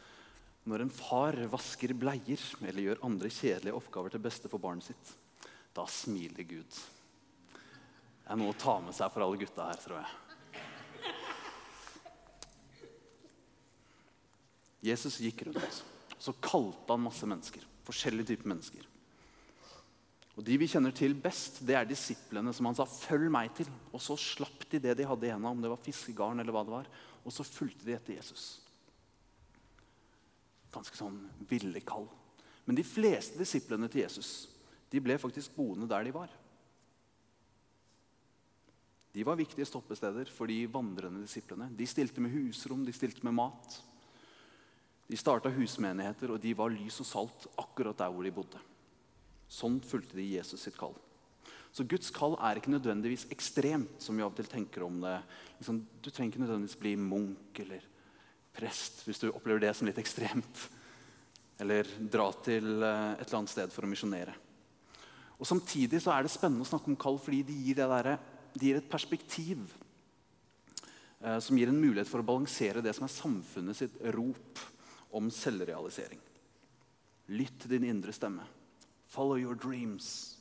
når 0.71 0.85
en 0.85 0.95
far 0.95 1.37
vasker 1.51 1.93
bleier 1.99 2.43
eller 2.63 2.85
gjør 2.85 3.05
andre 3.07 3.31
kjedelige 3.35 3.75
oppgaver 3.75 4.15
til 4.15 4.23
beste 4.23 4.51
for 4.51 4.63
barnet 4.63 4.87
sitt, 4.87 5.15
da 5.75 5.85
smiler 5.91 6.47
Gud. 6.47 6.83
Det 8.23 8.31
er 8.31 8.39
noe 8.39 8.55
å 8.55 8.59
ta 8.59 8.77
med 8.85 8.95
seg 8.95 9.11
for 9.11 9.25
alle 9.25 9.41
gutta 9.41 9.67
her, 9.67 9.81
tror 9.83 9.99
jeg. 9.99 10.19
Jesus 14.83 15.19
gikk 15.23 15.45
rundt. 15.47 15.83
Så 16.23 16.35
kalte 16.43 16.95
han 16.95 17.03
masse 17.03 17.27
mennesker. 17.27 17.67
Forskjellige 17.87 18.33
typer 18.33 18.51
mennesker. 18.55 18.87
Og 20.37 20.45
De 20.45 20.57
vi 20.57 20.69
kjenner 20.71 20.95
til 20.97 21.15
best, 21.15 21.61
det 21.67 21.77
er 21.77 21.85
disiplene 21.89 22.55
som 22.57 22.67
han 22.67 22.75
sa 22.75 22.85
'følg 22.85 23.31
meg 23.31 23.53
til'. 23.55 23.73
Og 23.93 24.01
så 24.01 24.17
slapp 24.17 24.69
de 24.71 24.79
det 24.79 24.97
de 24.97 25.05
hadde 25.05 25.27
i 25.27 25.31
hendene, 25.31 25.51
om 25.51 25.61
det 25.61 25.71
var 25.71 25.77
fiskegarn 25.77 26.41
eller 26.41 26.53
hva 26.53 26.65
det 26.65 26.73
var. 26.73 26.87
Og 27.25 27.33
så 27.33 27.45
fulgte 27.45 27.85
de 27.85 27.93
etter 27.93 28.17
Jesus. 28.17 28.61
Ganske 30.73 30.97
sånn 30.97 31.29
ville 31.49 31.81
kall. 31.81 32.09
Men 32.65 32.77
de 32.77 32.83
fleste 32.83 33.39
disiplene 33.39 33.89
til 33.89 34.03
Jesus 34.03 34.49
de 34.93 35.01
ble 35.01 35.17
faktisk 35.19 35.55
boende 35.57 35.89
der 35.89 36.05
de 36.05 36.13
var. 36.13 36.29
De 39.13 39.25
var 39.25 39.37
viktige 39.37 39.69
stoppesteder 39.69 40.29
for 40.33 40.49
de 40.49 40.67
vandrende 40.67 41.21
disiplene. 41.21 41.71
De 41.77 41.87
stilte 41.87 42.21
med 42.21 42.33
husrom, 42.33 42.85
de 42.85 42.93
stilte 42.93 43.25
med 43.25 43.35
mat. 43.37 43.83
De 45.09 45.17
starta 45.17 45.53
husmenigheter, 45.53 46.33
og 46.33 46.41
de 46.41 46.55
var 46.57 46.73
lys 46.73 47.01
og 47.01 47.07
salt 47.09 47.47
akkurat 47.61 47.99
der 47.99 48.13
hvor 48.13 48.25
de 48.25 48.33
bodde. 48.33 48.61
Sånn 49.53 49.81
fulgte 49.85 50.17
de 50.17 50.25
Jesus 50.25 50.65
sitt 50.65 50.79
kall. 50.81 50.95
Så 51.73 51.85
Guds 51.89 52.13
kall 52.13 52.35
er 52.37 52.59
ikke 52.59 52.73
nødvendigvis 52.73 53.27
ekstremt, 53.33 53.97
som 54.01 54.17
vi 54.17 54.25
av 54.25 54.33
og 54.33 54.37
til 54.37 54.49
tenker 54.49 54.85
om 54.85 54.99
det. 55.01 55.17
Liksom, 55.59 55.81
du 56.05 56.09
trenger 56.11 56.35
ikke 56.35 56.45
nødvendigvis 56.45 56.81
bli 56.81 56.93
munk 57.01 57.61
eller 57.65 57.85
prest 58.53 59.07
hvis 59.07 59.23
du 59.23 59.31
opplever 59.31 59.65
det 59.65 59.73
som 59.77 59.89
litt 59.89 60.01
ekstremt. 60.01 60.67
Eller 61.61 61.89
dra 62.13 62.29
til 62.45 62.85
eh, 62.85 63.15
et 63.17 63.25
eller 63.25 63.39
annet 63.41 63.53
sted 63.53 63.73
for 63.73 63.87
å 63.87 63.93
misjonere. 63.93 64.35
Og 65.39 65.49
Samtidig 65.49 66.01
så 66.03 66.13
er 66.15 66.25
det 66.25 66.33
spennende 66.33 66.67
å 66.67 66.69
snakke 66.69 66.93
om 66.93 66.99
kall 67.01 67.17
fordi 67.21 67.41
de 67.49 67.57
gir, 67.65 67.81
der, 67.81 68.13
de 68.55 68.69
gir 68.69 68.79
et 68.79 68.91
perspektiv 68.93 69.65
eh, 71.21 71.39
som 71.41 71.57
gir 71.59 71.73
en 71.73 71.81
mulighet 71.81 72.11
for 72.11 72.21
å 72.21 72.29
balansere 72.29 72.85
det 72.85 72.93
som 72.97 73.09
er 73.09 73.17
samfunnet 73.17 73.81
sitt 73.81 73.97
rop 74.17 74.61
om 75.13 75.33
selvrealisering. 75.33 76.21
Lytt 77.33 77.63
til 77.65 77.77
din 77.77 77.89
indre 77.89 78.13
stemme. 78.17 78.45
Follow 79.13 79.37
your 79.37 79.59
dreams. 79.59 80.39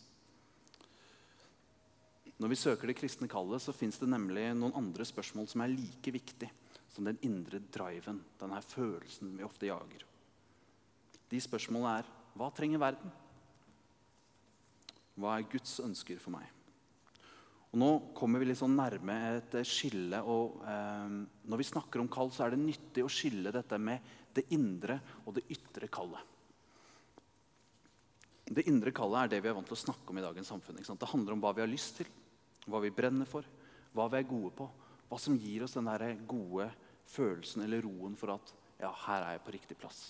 Når 2.39 2.53
vi 2.53 2.57
søker 2.57 2.89
det 2.89 2.95
kristne 2.97 3.27
kallet, 3.29 3.61
så 3.61 3.73
fins 3.75 3.99
det 4.01 4.07
nemlig 4.09 4.47
noen 4.57 4.73
andre 4.79 5.05
spørsmål 5.05 5.49
som 5.51 5.61
er 5.61 5.73
like 5.75 6.13
viktig 6.15 6.47
som 6.91 7.05
den 7.07 7.19
indre 7.27 7.59
driven, 7.71 8.21
denne 8.39 8.61
følelsen 8.63 9.35
vi 9.37 9.45
ofte 9.45 9.67
jager. 9.67 10.07
De 11.31 11.39
spørsmålene 11.39 11.99
er 11.99 12.09
hva 12.39 12.47
trenger 12.55 12.81
verden? 12.81 13.11
Hva 15.19 15.35
er 15.35 15.47
Guds 15.51 15.77
ønsker 15.83 16.19
for 16.23 16.33
meg? 16.33 16.47
Og 17.71 17.79
Nå 17.79 17.89
kommer 18.17 18.41
vi 18.41 18.49
litt 18.49 18.59
sånn 18.59 18.75
nærme 18.75 19.15
et 19.37 19.55
skille. 19.67 20.19
og 20.27 20.63
eh, 20.67 21.13
Når 21.47 21.61
vi 21.61 21.67
snakker 21.67 22.03
om 22.03 22.09
kall, 22.11 22.31
så 22.31 22.45
er 22.45 22.55
det 22.55 22.63
nyttig 22.63 23.03
å 23.05 23.11
skille 23.11 23.53
dette 23.53 23.79
med 23.79 24.11
det 24.35 24.47
indre 24.55 24.97
og 25.25 25.37
det 25.37 25.45
ytre 25.51 25.87
kallet. 25.91 26.23
Det 28.51 28.67
indre 28.67 28.91
kallet 28.91 29.23
er 29.23 29.31
det 29.31 29.41
vi 29.45 29.49
er 29.51 29.55
vant 29.55 29.67
til 29.69 29.77
å 29.77 29.79
snakke 29.79 30.11
om 30.11 30.19
i 30.19 30.23
dagens 30.23 30.49
samfunn. 30.51 30.79
Det 30.81 31.11
handler 31.13 31.35
om 31.35 31.43
hva 31.43 31.53
vi 31.55 31.63
har 31.63 31.71
lyst 31.71 32.01
til, 32.01 32.09
hva 32.67 32.81
vi 32.83 32.91
brenner 32.93 33.29
for, 33.29 33.47
hva 33.95 34.07
vi 34.11 34.19
er 34.19 34.27
gode 34.27 34.51
på. 34.57 34.67
Hva 35.11 35.19
som 35.19 35.35
gir 35.39 35.65
oss 35.65 35.75
den 35.75 35.87
der 35.87 36.19
gode 36.27 36.69
følelsen 37.11 37.63
eller 37.65 37.83
roen 37.83 38.13
for 38.19 38.33
at 38.35 38.51
ja, 38.79 38.91
her 39.05 39.25
er 39.25 39.35
jeg 39.35 39.43
på 39.45 39.55
riktig 39.55 39.77
plass. 39.79 40.03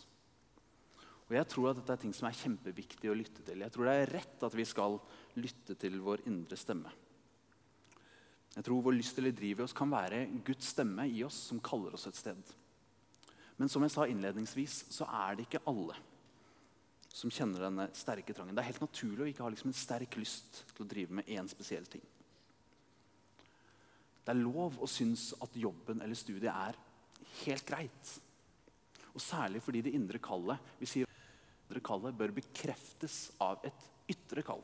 Og 1.29 1.37
Jeg 1.37 1.47
tror 1.47 1.69
at 1.69 1.79
dette 1.79 1.95
er 1.95 2.01
ting 2.01 2.13
som 2.13 2.27
er 2.27 2.35
kjempeviktig 2.37 3.09
å 3.09 3.15
lytte 3.15 3.45
til. 3.47 3.63
Jeg 3.63 3.73
tror 3.73 3.87
det 3.87 3.95
er 3.95 4.13
rett 4.17 4.45
at 4.45 4.57
vi 4.57 4.65
skal 4.67 4.97
lytte 5.39 5.77
til 5.79 6.01
vår 6.03 6.25
indre 6.29 6.57
stemme. 6.59 6.91
Jeg 8.51 8.67
tror 8.67 8.83
vår 8.83 8.97
lyst 8.97 9.17
eller 9.21 9.31
driv 9.31 9.61
i 9.61 9.63
oss 9.63 9.75
kan 9.75 9.89
være 9.93 10.25
Guds 10.43 10.73
stemme 10.73 11.05
i 11.07 11.21
oss 11.23 11.37
som 11.47 11.61
kaller 11.63 11.95
oss 11.95 12.09
et 12.09 12.19
sted. 12.19 12.53
Men 13.55 13.71
som 13.71 13.85
jeg 13.85 13.93
sa 13.93 14.07
innledningsvis, 14.09 14.81
så 14.91 15.07
er 15.07 15.37
det 15.37 15.47
ikke 15.47 15.63
alle 15.71 15.95
som 17.11 17.31
kjenner 17.33 17.65
denne 17.65 17.89
sterke 17.97 18.33
trangen. 18.33 18.55
Det 18.55 18.63
er 18.63 18.71
helt 18.71 18.83
naturlig 18.83 19.25
å 19.25 19.29
ikke 19.31 19.43
ha 19.45 19.51
liksom 19.51 19.71
en 19.71 19.77
sterk 19.77 20.15
lyst 20.19 20.63
til 20.71 20.85
å 20.85 20.89
drive 20.89 21.19
med 21.19 21.29
én 21.31 21.49
spesiell 21.51 21.87
ting. 21.91 22.03
Det 24.21 24.33
er 24.33 24.39
lov 24.39 24.77
å 24.79 24.89
synes 24.89 25.31
at 25.41 25.55
jobben 25.57 26.01
eller 26.03 26.17
studiet 26.17 26.51
er 26.53 26.77
helt 27.43 27.65
greit. 27.67 28.11
Og 29.11 29.23
særlig 29.23 29.63
fordi 29.65 29.83
det 29.85 29.95
indre 29.97 30.21
kallet 30.23 30.71
vi 30.79 30.89
sier 30.89 31.09
det 31.09 31.17
indre 31.71 31.83
kallet 31.87 32.17
bør 32.19 32.33
bekreftes 32.35 33.17
av 33.41 33.63
et 33.67 33.87
ytre 34.11 34.43
kall. 34.43 34.63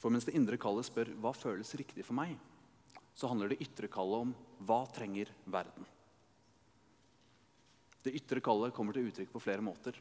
For 0.00 0.12
mens 0.12 0.26
det 0.26 0.34
indre 0.36 0.58
kallet 0.60 0.88
spør 0.88 1.12
hva 1.22 1.32
føles 1.36 1.74
riktig 1.78 2.04
for 2.04 2.18
meg, 2.18 2.34
så 3.14 3.28
handler 3.30 3.52
det 3.52 3.62
ytre 3.62 3.90
kallet 3.92 4.26
om 4.26 4.32
hva 4.66 4.82
trenger 4.92 5.30
verden. 5.44 5.86
Det 8.02 8.14
ytre 8.18 8.42
kallet 8.42 8.74
kommer 8.74 8.96
til 8.96 9.06
uttrykk 9.08 9.30
på 9.32 9.42
flere 9.42 9.62
måter. 9.64 9.98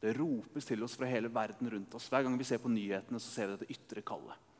Det 0.00 0.12
ropes 0.18 0.66
til 0.68 0.82
oss 0.84 0.96
fra 0.98 1.08
hele 1.08 1.30
verden 1.32 1.70
rundt 1.70 1.94
oss. 1.96 2.08
Hver 2.12 2.26
gang 2.26 2.34
vi 2.36 2.46
ser 2.48 2.60
på 2.60 2.72
nyhetene, 2.72 3.20
så 3.22 3.30
ser 3.30 3.48
vi 3.48 3.54
dette 3.54 3.72
ytre 3.72 4.02
kallet. 4.04 4.50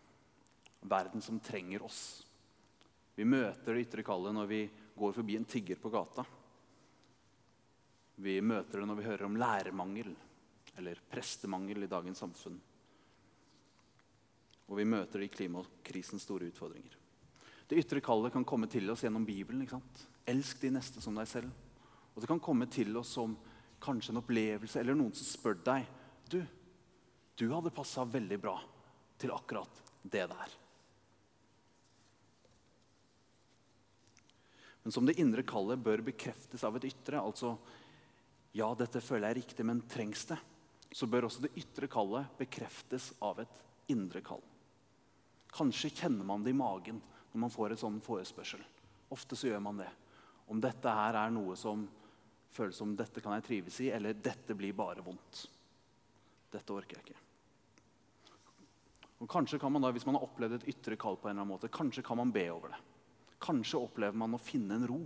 Verden 0.88 1.24
som 1.24 1.40
trenger 1.42 1.82
oss. 1.84 1.98
Vi 3.14 3.26
møter 3.26 3.74
det 3.74 3.86
ytre 3.86 4.04
kallet 4.06 4.34
når 4.34 4.48
vi 4.50 4.62
går 4.94 5.16
forbi 5.18 5.36
en 5.36 5.48
tigger 5.48 5.80
på 5.82 5.90
gata. 5.92 6.24
Vi 8.22 8.38
møter 8.40 8.80
det 8.80 8.86
når 8.86 9.00
vi 9.00 9.08
hører 9.08 9.26
om 9.26 9.36
lærermangel 9.38 10.14
eller 10.78 11.02
prestemangel 11.10 11.84
i 11.84 11.90
dagens 11.90 12.22
samfunn. 12.22 12.56
Og 14.70 14.78
vi 14.78 14.86
møter 14.88 15.20
det 15.20 15.28
i 15.28 15.34
klimakrisens 15.34 16.24
store 16.24 16.48
utfordringer. 16.50 16.96
Det 17.68 17.78
ytre 17.80 18.02
kallet 18.04 18.32
kan 18.32 18.46
komme 18.46 18.68
til 18.70 18.88
oss 18.92 19.04
gjennom 19.04 19.26
Bibelen. 19.26 19.62
ikke 19.62 19.76
sant? 19.76 20.04
Elsk 20.28 20.60
de 20.62 20.72
neste 20.72 21.02
som 21.04 21.16
deg 21.16 21.28
selv. 21.28 21.52
Og 22.14 22.22
det 22.22 22.30
kan 22.30 22.42
komme 22.42 22.68
til 22.70 22.94
oss 22.96 23.14
som 23.16 23.34
kanskje 23.84 24.14
en 24.14 24.22
opplevelse 24.22 24.80
eller 24.80 24.96
noen 24.96 25.14
som 25.16 25.26
spør 25.28 25.58
deg 25.66 25.88
du, 26.30 26.38
du 27.36 27.48
hadde 27.50 27.74
passa 27.74 28.04
veldig 28.08 28.38
bra 28.40 28.54
til 29.20 29.34
akkurat 29.34 29.82
det 30.02 30.24
der. 30.30 30.54
Men 34.84 34.92
som 34.92 35.06
det 35.08 35.16
indre 35.20 35.42
kallet 35.48 35.80
bør 35.80 36.04
bekreftes 36.04 36.64
av 36.64 36.76
et 36.76 36.86
ytre, 36.90 37.20
altså 37.20 37.54
ja, 38.54 38.68
dette 38.78 39.00
føler 39.02 39.30
jeg 39.30 39.34
er 39.34 39.40
riktig, 39.40 39.64
men 39.66 39.80
trengs 39.90 40.26
det? 40.28 40.36
Så 40.94 41.08
bør 41.10 41.26
også 41.26 41.46
det 41.46 41.54
ytre 41.58 41.88
kallet 41.90 42.36
bekreftes 42.38 43.08
av 43.24 43.40
et 43.42 43.62
indre 43.90 44.20
kall. 44.24 44.42
Kanskje 45.54 45.90
kjenner 45.90 46.26
man 46.28 46.44
det 46.44 46.52
i 46.52 46.58
magen 46.58 47.00
når 47.32 47.42
man 47.46 47.52
får 47.52 47.74
et 47.74 47.82
sånn 47.82 47.96
forespørsel. 48.04 48.62
Ofte 49.14 49.38
så 49.38 49.48
gjør 49.48 49.64
man 49.64 49.80
det. 49.80 49.90
Om 50.52 50.60
dette 50.62 50.94
her 51.00 51.16
er 51.18 51.32
noe 51.32 51.56
som 51.58 51.86
føles 52.54 52.78
som 52.78 52.94
dette 52.96 53.22
kan 53.22 53.34
jeg 53.36 53.46
trives 53.48 53.80
i, 53.82 53.90
eller 53.94 54.16
dette 54.16 54.54
blir 54.56 54.74
bare 54.76 55.02
vondt. 55.04 55.44
Dette 56.54 56.74
orker 56.74 57.00
jeg 57.00 57.08
ikke. 57.08 57.22
Og 59.22 59.30
kanskje 59.30 59.58
kan 59.58 59.72
man 59.72 59.82
da, 59.82 59.92
Hvis 59.94 60.06
man 60.06 60.18
har 60.18 60.26
opplevd 60.26 60.58
et 60.58 60.68
ytre 60.74 60.98
kall, 61.00 61.16
på 61.16 61.28
en 61.28 61.34
eller 61.34 61.42
annen 61.42 61.54
måte, 61.54 61.72
kanskje 61.72 62.04
kan 62.04 62.18
man 62.20 62.32
be 62.34 62.44
over 62.52 62.74
det. 62.74 62.80
Kanskje 63.42 63.80
opplever 63.80 64.16
man 64.16 64.36
å 64.36 64.42
finne 64.42 64.78
en 64.78 64.86
ro 64.88 65.02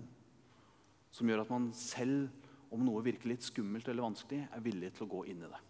som 1.15 1.29
gjør 1.29 1.43
at 1.45 1.51
man 1.51 1.71
selv, 1.73 2.29
om 2.71 2.83
noe 2.85 3.01
virker 3.03 3.31
litt 3.31 3.47
skummelt 3.47 3.89
eller 3.89 4.05
vanskelig, 4.05 4.43
er 4.53 4.65
villig 4.65 4.93
til 4.97 5.07
å 5.07 5.13
gå 5.15 5.25
inn 5.33 5.41
i 5.41 5.49
det. 5.49 5.61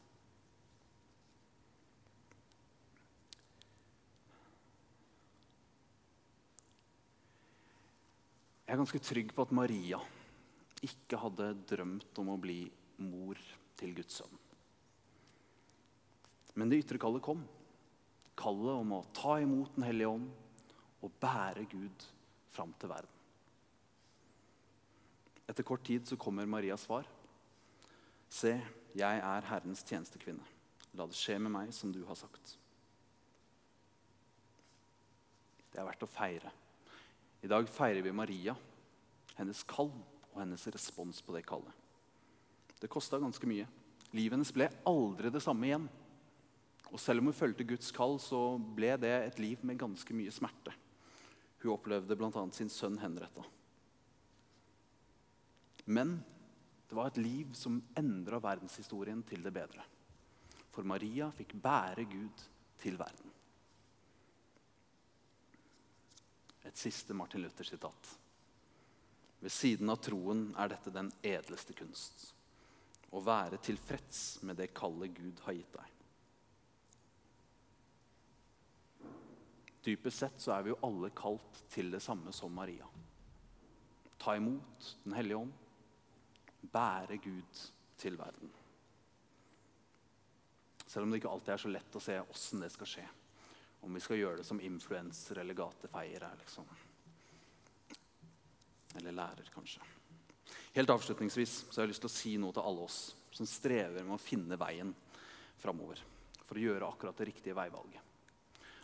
Jeg 8.66 8.74
er 8.74 8.80
ganske 8.82 9.00
trygg 9.00 9.30
på 9.32 9.46
at 9.46 9.54
Maria 9.56 10.00
ikke 10.84 11.18
hadde 11.20 11.52
drømt 11.68 12.20
om 12.20 12.32
å 12.32 12.40
bli 12.40 12.60
mor 13.02 13.38
til 13.78 13.94
Guds 13.96 14.20
sønn. 14.20 14.38
Men 16.58 16.70
det 16.70 16.80
ytre 16.82 16.98
kallet 17.00 17.22
kom. 17.22 17.44
Kallet 18.38 18.82
om 18.82 18.94
å 18.96 19.04
ta 19.14 19.38
imot 19.42 19.74
Den 19.76 19.86
hellige 19.86 20.10
ånd 20.10 20.28
og 21.06 21.14
bære 21.22 21.64
Gud 21.70 22.06
fram 22.50 22.72
til 22.78 22.90
verden. 22.90 23.14
Etter 25.48 25.64
kort 25.64 25.84
tid 25.86 26.06
så 26.06 26.18
kommer 26.20 26.48
Marias 26.50 26.84
svar. 26.84 27.06
Se, 28.28 28.52
jeg 28.98 29.20
er 29.24 29.46
Herrens 29.48 29.84
tjenestekvinne. 29.86 30.44
La 30.98 31.06
det 31.06 31.16
skje 31.16 31.38
med 31.40 31.54
meg 31.54 31.70
som 31.76 31.92
du 31.94 32.02
har 32.08 32.18
sagt. 32.18 32.56
Det 35.70 35.80
er 35.80 35.86
verdt 35.86 36.04
å 36.04 36.10
feire. 36.10 36.50
I 37.46 37.50
dag 37.50 37.68
feirer 37.70 38.02
vi 38.02 38.12
Maria, 38.12 38.56
hennes 39.38 39.62
kall 39.70 39.92
og 40.34 40.42
hennes 40.42 40.66
respons 40.72 41.20
på 41.24 41.34
det 41.34 41.44
kallet. 41.48 41.72
Det 42.78 42.90
kosta 42.90 43.18
ganske 43.18 43.48
mye. 43.50 43.66
Livet 44.14 44.36
hennes 44.36 44.54
ble 44.54 44.68
aldri 44.88 45.32
det 45.34 45.42
samme 45.44 45.66
igjen. 45.68 45.88
Og 46.88 47.00
selv 47.02 47.20
om 47.20 47.28
hun 47.28 47.36
fulgte 47.36 47.66
Guds 47.68 47.90
kall, 47.92 48.16
så 48.22 48.56
ble 48.56 48.94
det 49.00 49.12
et 49.26 49.40
liv 49.42 49.64
med 49.66 49.80
ganske 49.80 50.14
mye 50.16 50.32
smerte. 50.32 50.72
Hun 51.62 51.74
opplevde 51.74 52.16
bl.a. 52.16 52.44
sin 52.54 52.70
sønn 52.72 52.96
henretta. 53.02 53.44
Men 55.88 56.18
det 56.88 56.96
var 56.96 57.10
et 57.10 57.20
liv 57.20 57.52
som 57.56 57.80
endra 57.98 58.40
verdenshistorien 58.40 59.20
til 59.28 59.42
det 59.44 59.52
bedre. 59.52 59.84
For 60.72 60.86
Maria 60.86 61.28
fikk 61.34 61.56
bære 61.60 62.06
Gud 62.08 62.44
til 62.80 62.96
verden. 63.00 63.34
Et 66.68 66.76
siste 66.76 67.16
Martin 67.16 67.42
Luther-sitat. 67.42 68.14
Ved 69.40 69.54
siden 69.54 69.90
av 69.92 70.00
troen 70.02 70.48
er 70.58 70.72
dette 70.72 70.92
den 70.94 71.12
edleste 71.22 71.76
kunst. 71.78 72.32
Å 73.14 73.22
være 73.24 73.60
tilfreds 73.62 74.42
med 74.44 74.58
det 74.58 74.72
kallet 74.76 75.14
Gud 75.16 75.40
har 75.46 75.56
gitt 75.56 75.78
deg. 75.78 75.94
Dypest 79.88 80.24
sett 80.24 80.42
så 80.42 80.52
er 80.56 80.66
vi 80.66 80.72
jo 80.74 80.80
alle 80.84 81.08
kalt 81.16 81.62
til 81.72 81.92
det 81.94 82.02
samme 82.04 82.34
som 82.34 82.52
Maria. 82.52 82.86
Ta 84.18 84.34
imot 84.36 84.96
Den 85.04 85.14
hellige 85.16 85.38
ånd. 85.38 85.52
Bære 86.72 87.16
Gud 87.22 87.60
til 87.96 88.18
verden. 88.18 88.50
Selv 90.86 91.04
om 91.04 91.10
det 91.10 91.20
ikke 91.20 91.30
alltid 91.30 91.54
er 91.54 91.62
så 91.62 91.70
lett 91.70 91.96
å 91.96 92.02
se 92.02 92.18
åssen 92.20 92.64
det 92.64 92.72
skal 92.74 92.90
skje. 92.90 93.06
Om 93.86 93.94
vi 93.94 94.02
skal 94.02 94.18
gjøre 94.18 94.40
det 94.40 94.46
som 94.48 94.60
influenser 94.60 95.38
eller 95.38 95.56
gatefeiere. 95.56 96.30
Liksom. 96.40 96.66
Eller 98.96 99.12
lærer, 99.12 99.50
kanskje. 99.52 99.84
Helt 100.72 100.90
avslutningsvis 100.90 101.54
så 101.68 101.80
har 101.80 101.86
jeg 101.86 101.92
lyst 101.92 102.04
til 102.06 102.10
å 102.10 102.16
si 102.16 102.34
noe 102.40 102.54
til 102.56 102.64
alle 102.64 102.86
oss 102.86 102.98
som 103.34 103.48
strever 103.48 104.04
med 104.04 104.16
å 104.16 104.22
finne 104.22 104.56
veien 104.60 104.94
framover. 105.60 106.00
For 106.48 106.56
å 106.56 106.62
gjøre 106.62 106.88
akkurat 106.88 107.18
det 107.18 107.28
riktige 107.28 107.56
veivalget. 107.58 108.04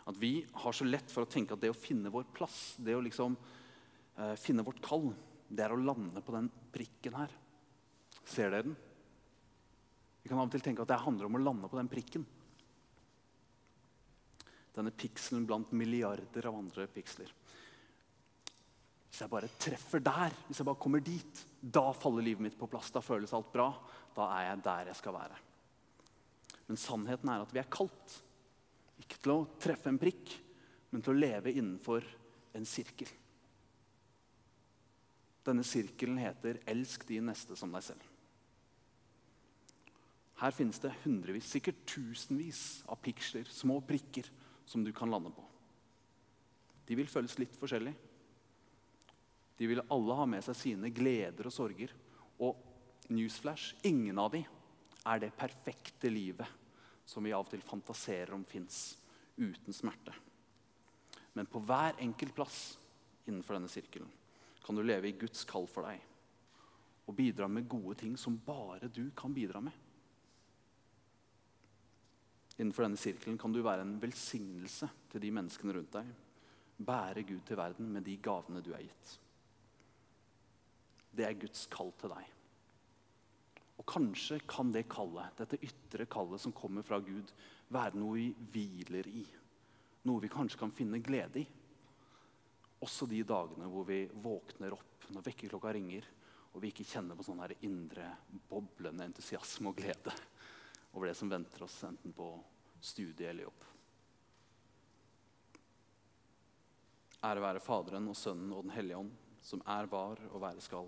At 0.05 0.17
vi 0.21 0.45
har 0.61 0.75
så 0.75 0.85
lett 0.85 1.09
for 1.09 1.25
å 1.25 1.29
tenke 1.29 1.55
at 1.55 1.63
det 1.63 1.71
å 1.73 1.77
finne 1.77 2.11
vår 2.13 2.27
plass, 2.35 2.75
det 2.77 2.93
å 2.93 3.01
liksom 3.01 3.33
eh, 3.33 4.35
finne 4.37 4.65
vårt 4.65 4.83
kall, 4.85 5.09
det 5.49 5.65
er 5.65 5.73
å 5.73 5.81
lande 5.81 6.21
på 6.21 6.35
den 6.35 6.51
prikken 6.73 7.17
her. 7.17 7.33
Ser 8.25 8.53
dere 8.53 8.67
den? 8.67 8.75
Vi 10.21 10.29
kan 10.29 10.41
av 10.41 10.47
og 10.47 10.53
til 10.53 10.63
tenke 10.65 10.81
at 10.81 10.89
det 10.89 11.01
handler 11.01 11.27
om 11.27 11.37
å 11.37 11.41
lande 11.41 11.69
på 11.69 11.77
den 11.77 11.89
prikken. 11.89 12.25
Denne 14.75 14.93
pikselen 14.93 15.45
blant 15.47 15.73
milliarder 15.73 16.49
av 16.49 16.57
andre 16.57 16.87
piksler. 16.91 17.29
Hvis 19.15 19.21
jeg 19.23 19.31
bare 19.31 19.47
treffer 19.63 20.01
der, 20.03 20.33
hvis 20.43 20.57
jeg 20.59 20.67
bare 20.67 20.83
kommer 20.83 20.99
dit, 20.99 21.41
da 21.63 21.85
faller 21.95 22.25
livet 22.25 22.43
mitt 22.43 22.55
på 22.59 22.67
plass. 22.67 22.89
Da 22.91 22.99
føles 22.99 23.31
alt 23.31 23.47
bra. 23.53 23.69
Da 24.11 24.25
er 24.35 24.49
jeg 24.49 24.63
der 24.65 24.89
jeg 24.89 24.95
skal 24.99 25.13
være. 25.15 25.37
Men 26.67 26.79
sannheten 26.81 27.29
er 27.31 27.43
at 27.45 27.53
vi 27.55 27.61
er 27.61 27.69
kalt. 27.71 28.15
Ikke 28.99 29.21
til 29.23 29.31
å 29.31 29.45
treffe 29.63 29.87
en 29.87 29.99
prikk, 30.01 30.33
men 30.91 30.99
til 31.05 31.13
å 31.13 31.21
leve 31.21 31.53
innenfor 31.53 32.03
en 32.59 32.67
sirkel. 32.67 33.07
Denne 35.47 35.63
sirkelen 35.63 36.19
heter 36.19 36.59
'Elsk 36.67 37.05
de 37.07 37.21
neste 37.23 37.55
som 37.55 37.71
deg 37.71 37.85
selv'. 37.87 38.09
Her 40.41 40.51
finnes 40.51 40.79
det 40.79 40.91
hundrevis, 41.05 41.47
sikkert 41.47 41.85
tusenvis 41.87 42.83
av 42.89 42.99
piksler, 42.99 43.47
små 43.47 43.79
prikker, 43.79 44.27
som 44.65 44.83
du 44.83 44.91
kan 44.91 45.09
lande 45.09 45.31
på. 45.31 45.45
De 46.85 46.95
vil 46.95 47.07
føles 47.07 47.39
litt 47.39 47.55
forskjellig. 47.55 47.95
De 49.57 49.67
vil 49.67 49.83
alle 49.87 50.17
ha 50.19 50.25
med 50.27 50.43
seg 50.43 50.57
sine 50.59 50.91
gleder 50.93 51.47
og 51.47 51.53
sorger. 51.55 51.93
Og 52.43 52.59
newsflash 53.13 53.87
ingen 53.87 54.19
av 54.19 54.33
de 54.33 54.43
er 55.05 55.21
det 55.21 55.35
perfekte 55.37 56.09
livet 56.11 56.63
som 57.05 57.23
vi 57.23 57.33
av 57.35 57.45
og 57.45 57.51
til 57.53 57.63
fantaserer 57.63 58.33
om 58.35 58.43
fins 58.47 58.97
uten 59.37 59.75
smerte. 59.75 60.13
Men 61.35 61.47
på 61.51 61.61
hver 61.67 61.99
enkelt 62.01 62.33
plass 62.35 62.59
innenfor 63.25 63.57
denne 63.57 63.71
sirkelen 63.71 64.11
kan 64.65 64.75
du 64.75 64.81
leve 64.83 65.11
i 65.11 65.17
Guds 65.19 65.43
kall 65.47 65.67
for 65.69 65.85
deg 65.85 66.01
og 67.05 67.13
bidra 67.13 67.47
med 67.51 67.67
gode 67.69 67.99
ting 68.01 68.15
som 68.17 68.39
bare 68.41 68.89
du 68.89 69.11
kan 69.17 69.33
bidra 69.33 69.61
med. 69.61 69.73
Innenfor 72.57 72.87
denne 72.87 72.97
sirkelen 72.97 73.37
kan 73.37 73.53
du 73.53 73.59
være 73.61 73.83
en 73.83 73.97
velsignelse 74.01 74.89
til 75.11 75.21
de 75.21 75.31
menneskene 75.35 75.75
rundt 75.75 75.93
deg. 75.99 76.09
Bære 76.87 77.25
Gud 77.27 77.43
til 77.45 77.59
verden 77.59 77.91
med 77.91 78.07
de 78.07 78.15
gavene 78.23 78.63
du 78.63 78.71
er 78.73 78.87
gitt. 78.87 79.13
Det 81.15 81.27
er 81.27 81.37
Guds 81.39 81.65
kall 81.71 81.93
til 81.99 82.11
deg. 82.11 82.31
Og 83.75 83.85
kanskje 83.87 84.39
kan 84.47 84.71
det 84.71 84.87
kallet, 84.91 85.35
dette 85.39 85.59
ytre 85.63 86.07
kallet 86.11 86.41
som 86.41 86.55
kommer 86.55 86.85
fra 86.85 86.99
Gud, 87.03 87.31
være 87.71 87.99
noe 87.99 88.15
vi 88.17 88.29
hviler 88.53 89.07
i. 89.09 89.25
Noe 90.07 90.23
vi 90.23 90.31
kanskje 90.31 90.61
kan 90.61 90.73
finne 90.75 91.01
glede 91.03 91.41
i. 91.41 91.45
Også 92.85 93.07
de 93.09 93.23
dagene 93.27 93.67
hvor 93.71 93.87
vi 93.87 94.03
våkner 94.23 94.75
opp 94.75 95.07
når 95.13 95.25
vekkerklokka 95.25 95.73
ringer, 95.75 96.07
og 96.55 96.63
vi 96.63 96.71
ikke 96.71 96.87
kjenner 96.87 97.17
på 97.17 97.25
sånn 97.27 97.41
her 97.43 97.55
indre 97.67 98.07
boblende 98.49 99.07
entusiasme 99.09 99.71
og 99.71 99.79
glede 99.79 100.13
over 100.95 101.09
det 101.09 101.17
som 101.19 101.31
venter 101.31 101.65
oss, 101.65 101.81
enten 101.83 102.13
på 102.15 102.29
studie 102.79 103.27
eller 103.27 103.49
jobb. 103.49 103.65
Ære 107.25 107.41
være 107.43 107.63
Faderen 107.63 108.07
og 108.07 108.15
Sønnen 108.15 108.53
og 108.53 108.67
Den 108.67 108.75
hellige 108.75 109.01
ånd, 109.01 109.11
som 109.43 109.63
er, 109.65 109.89
var 109.91 110.21
og 110.29 110.39
være 110.43 110.63
skal. 110.63 110.87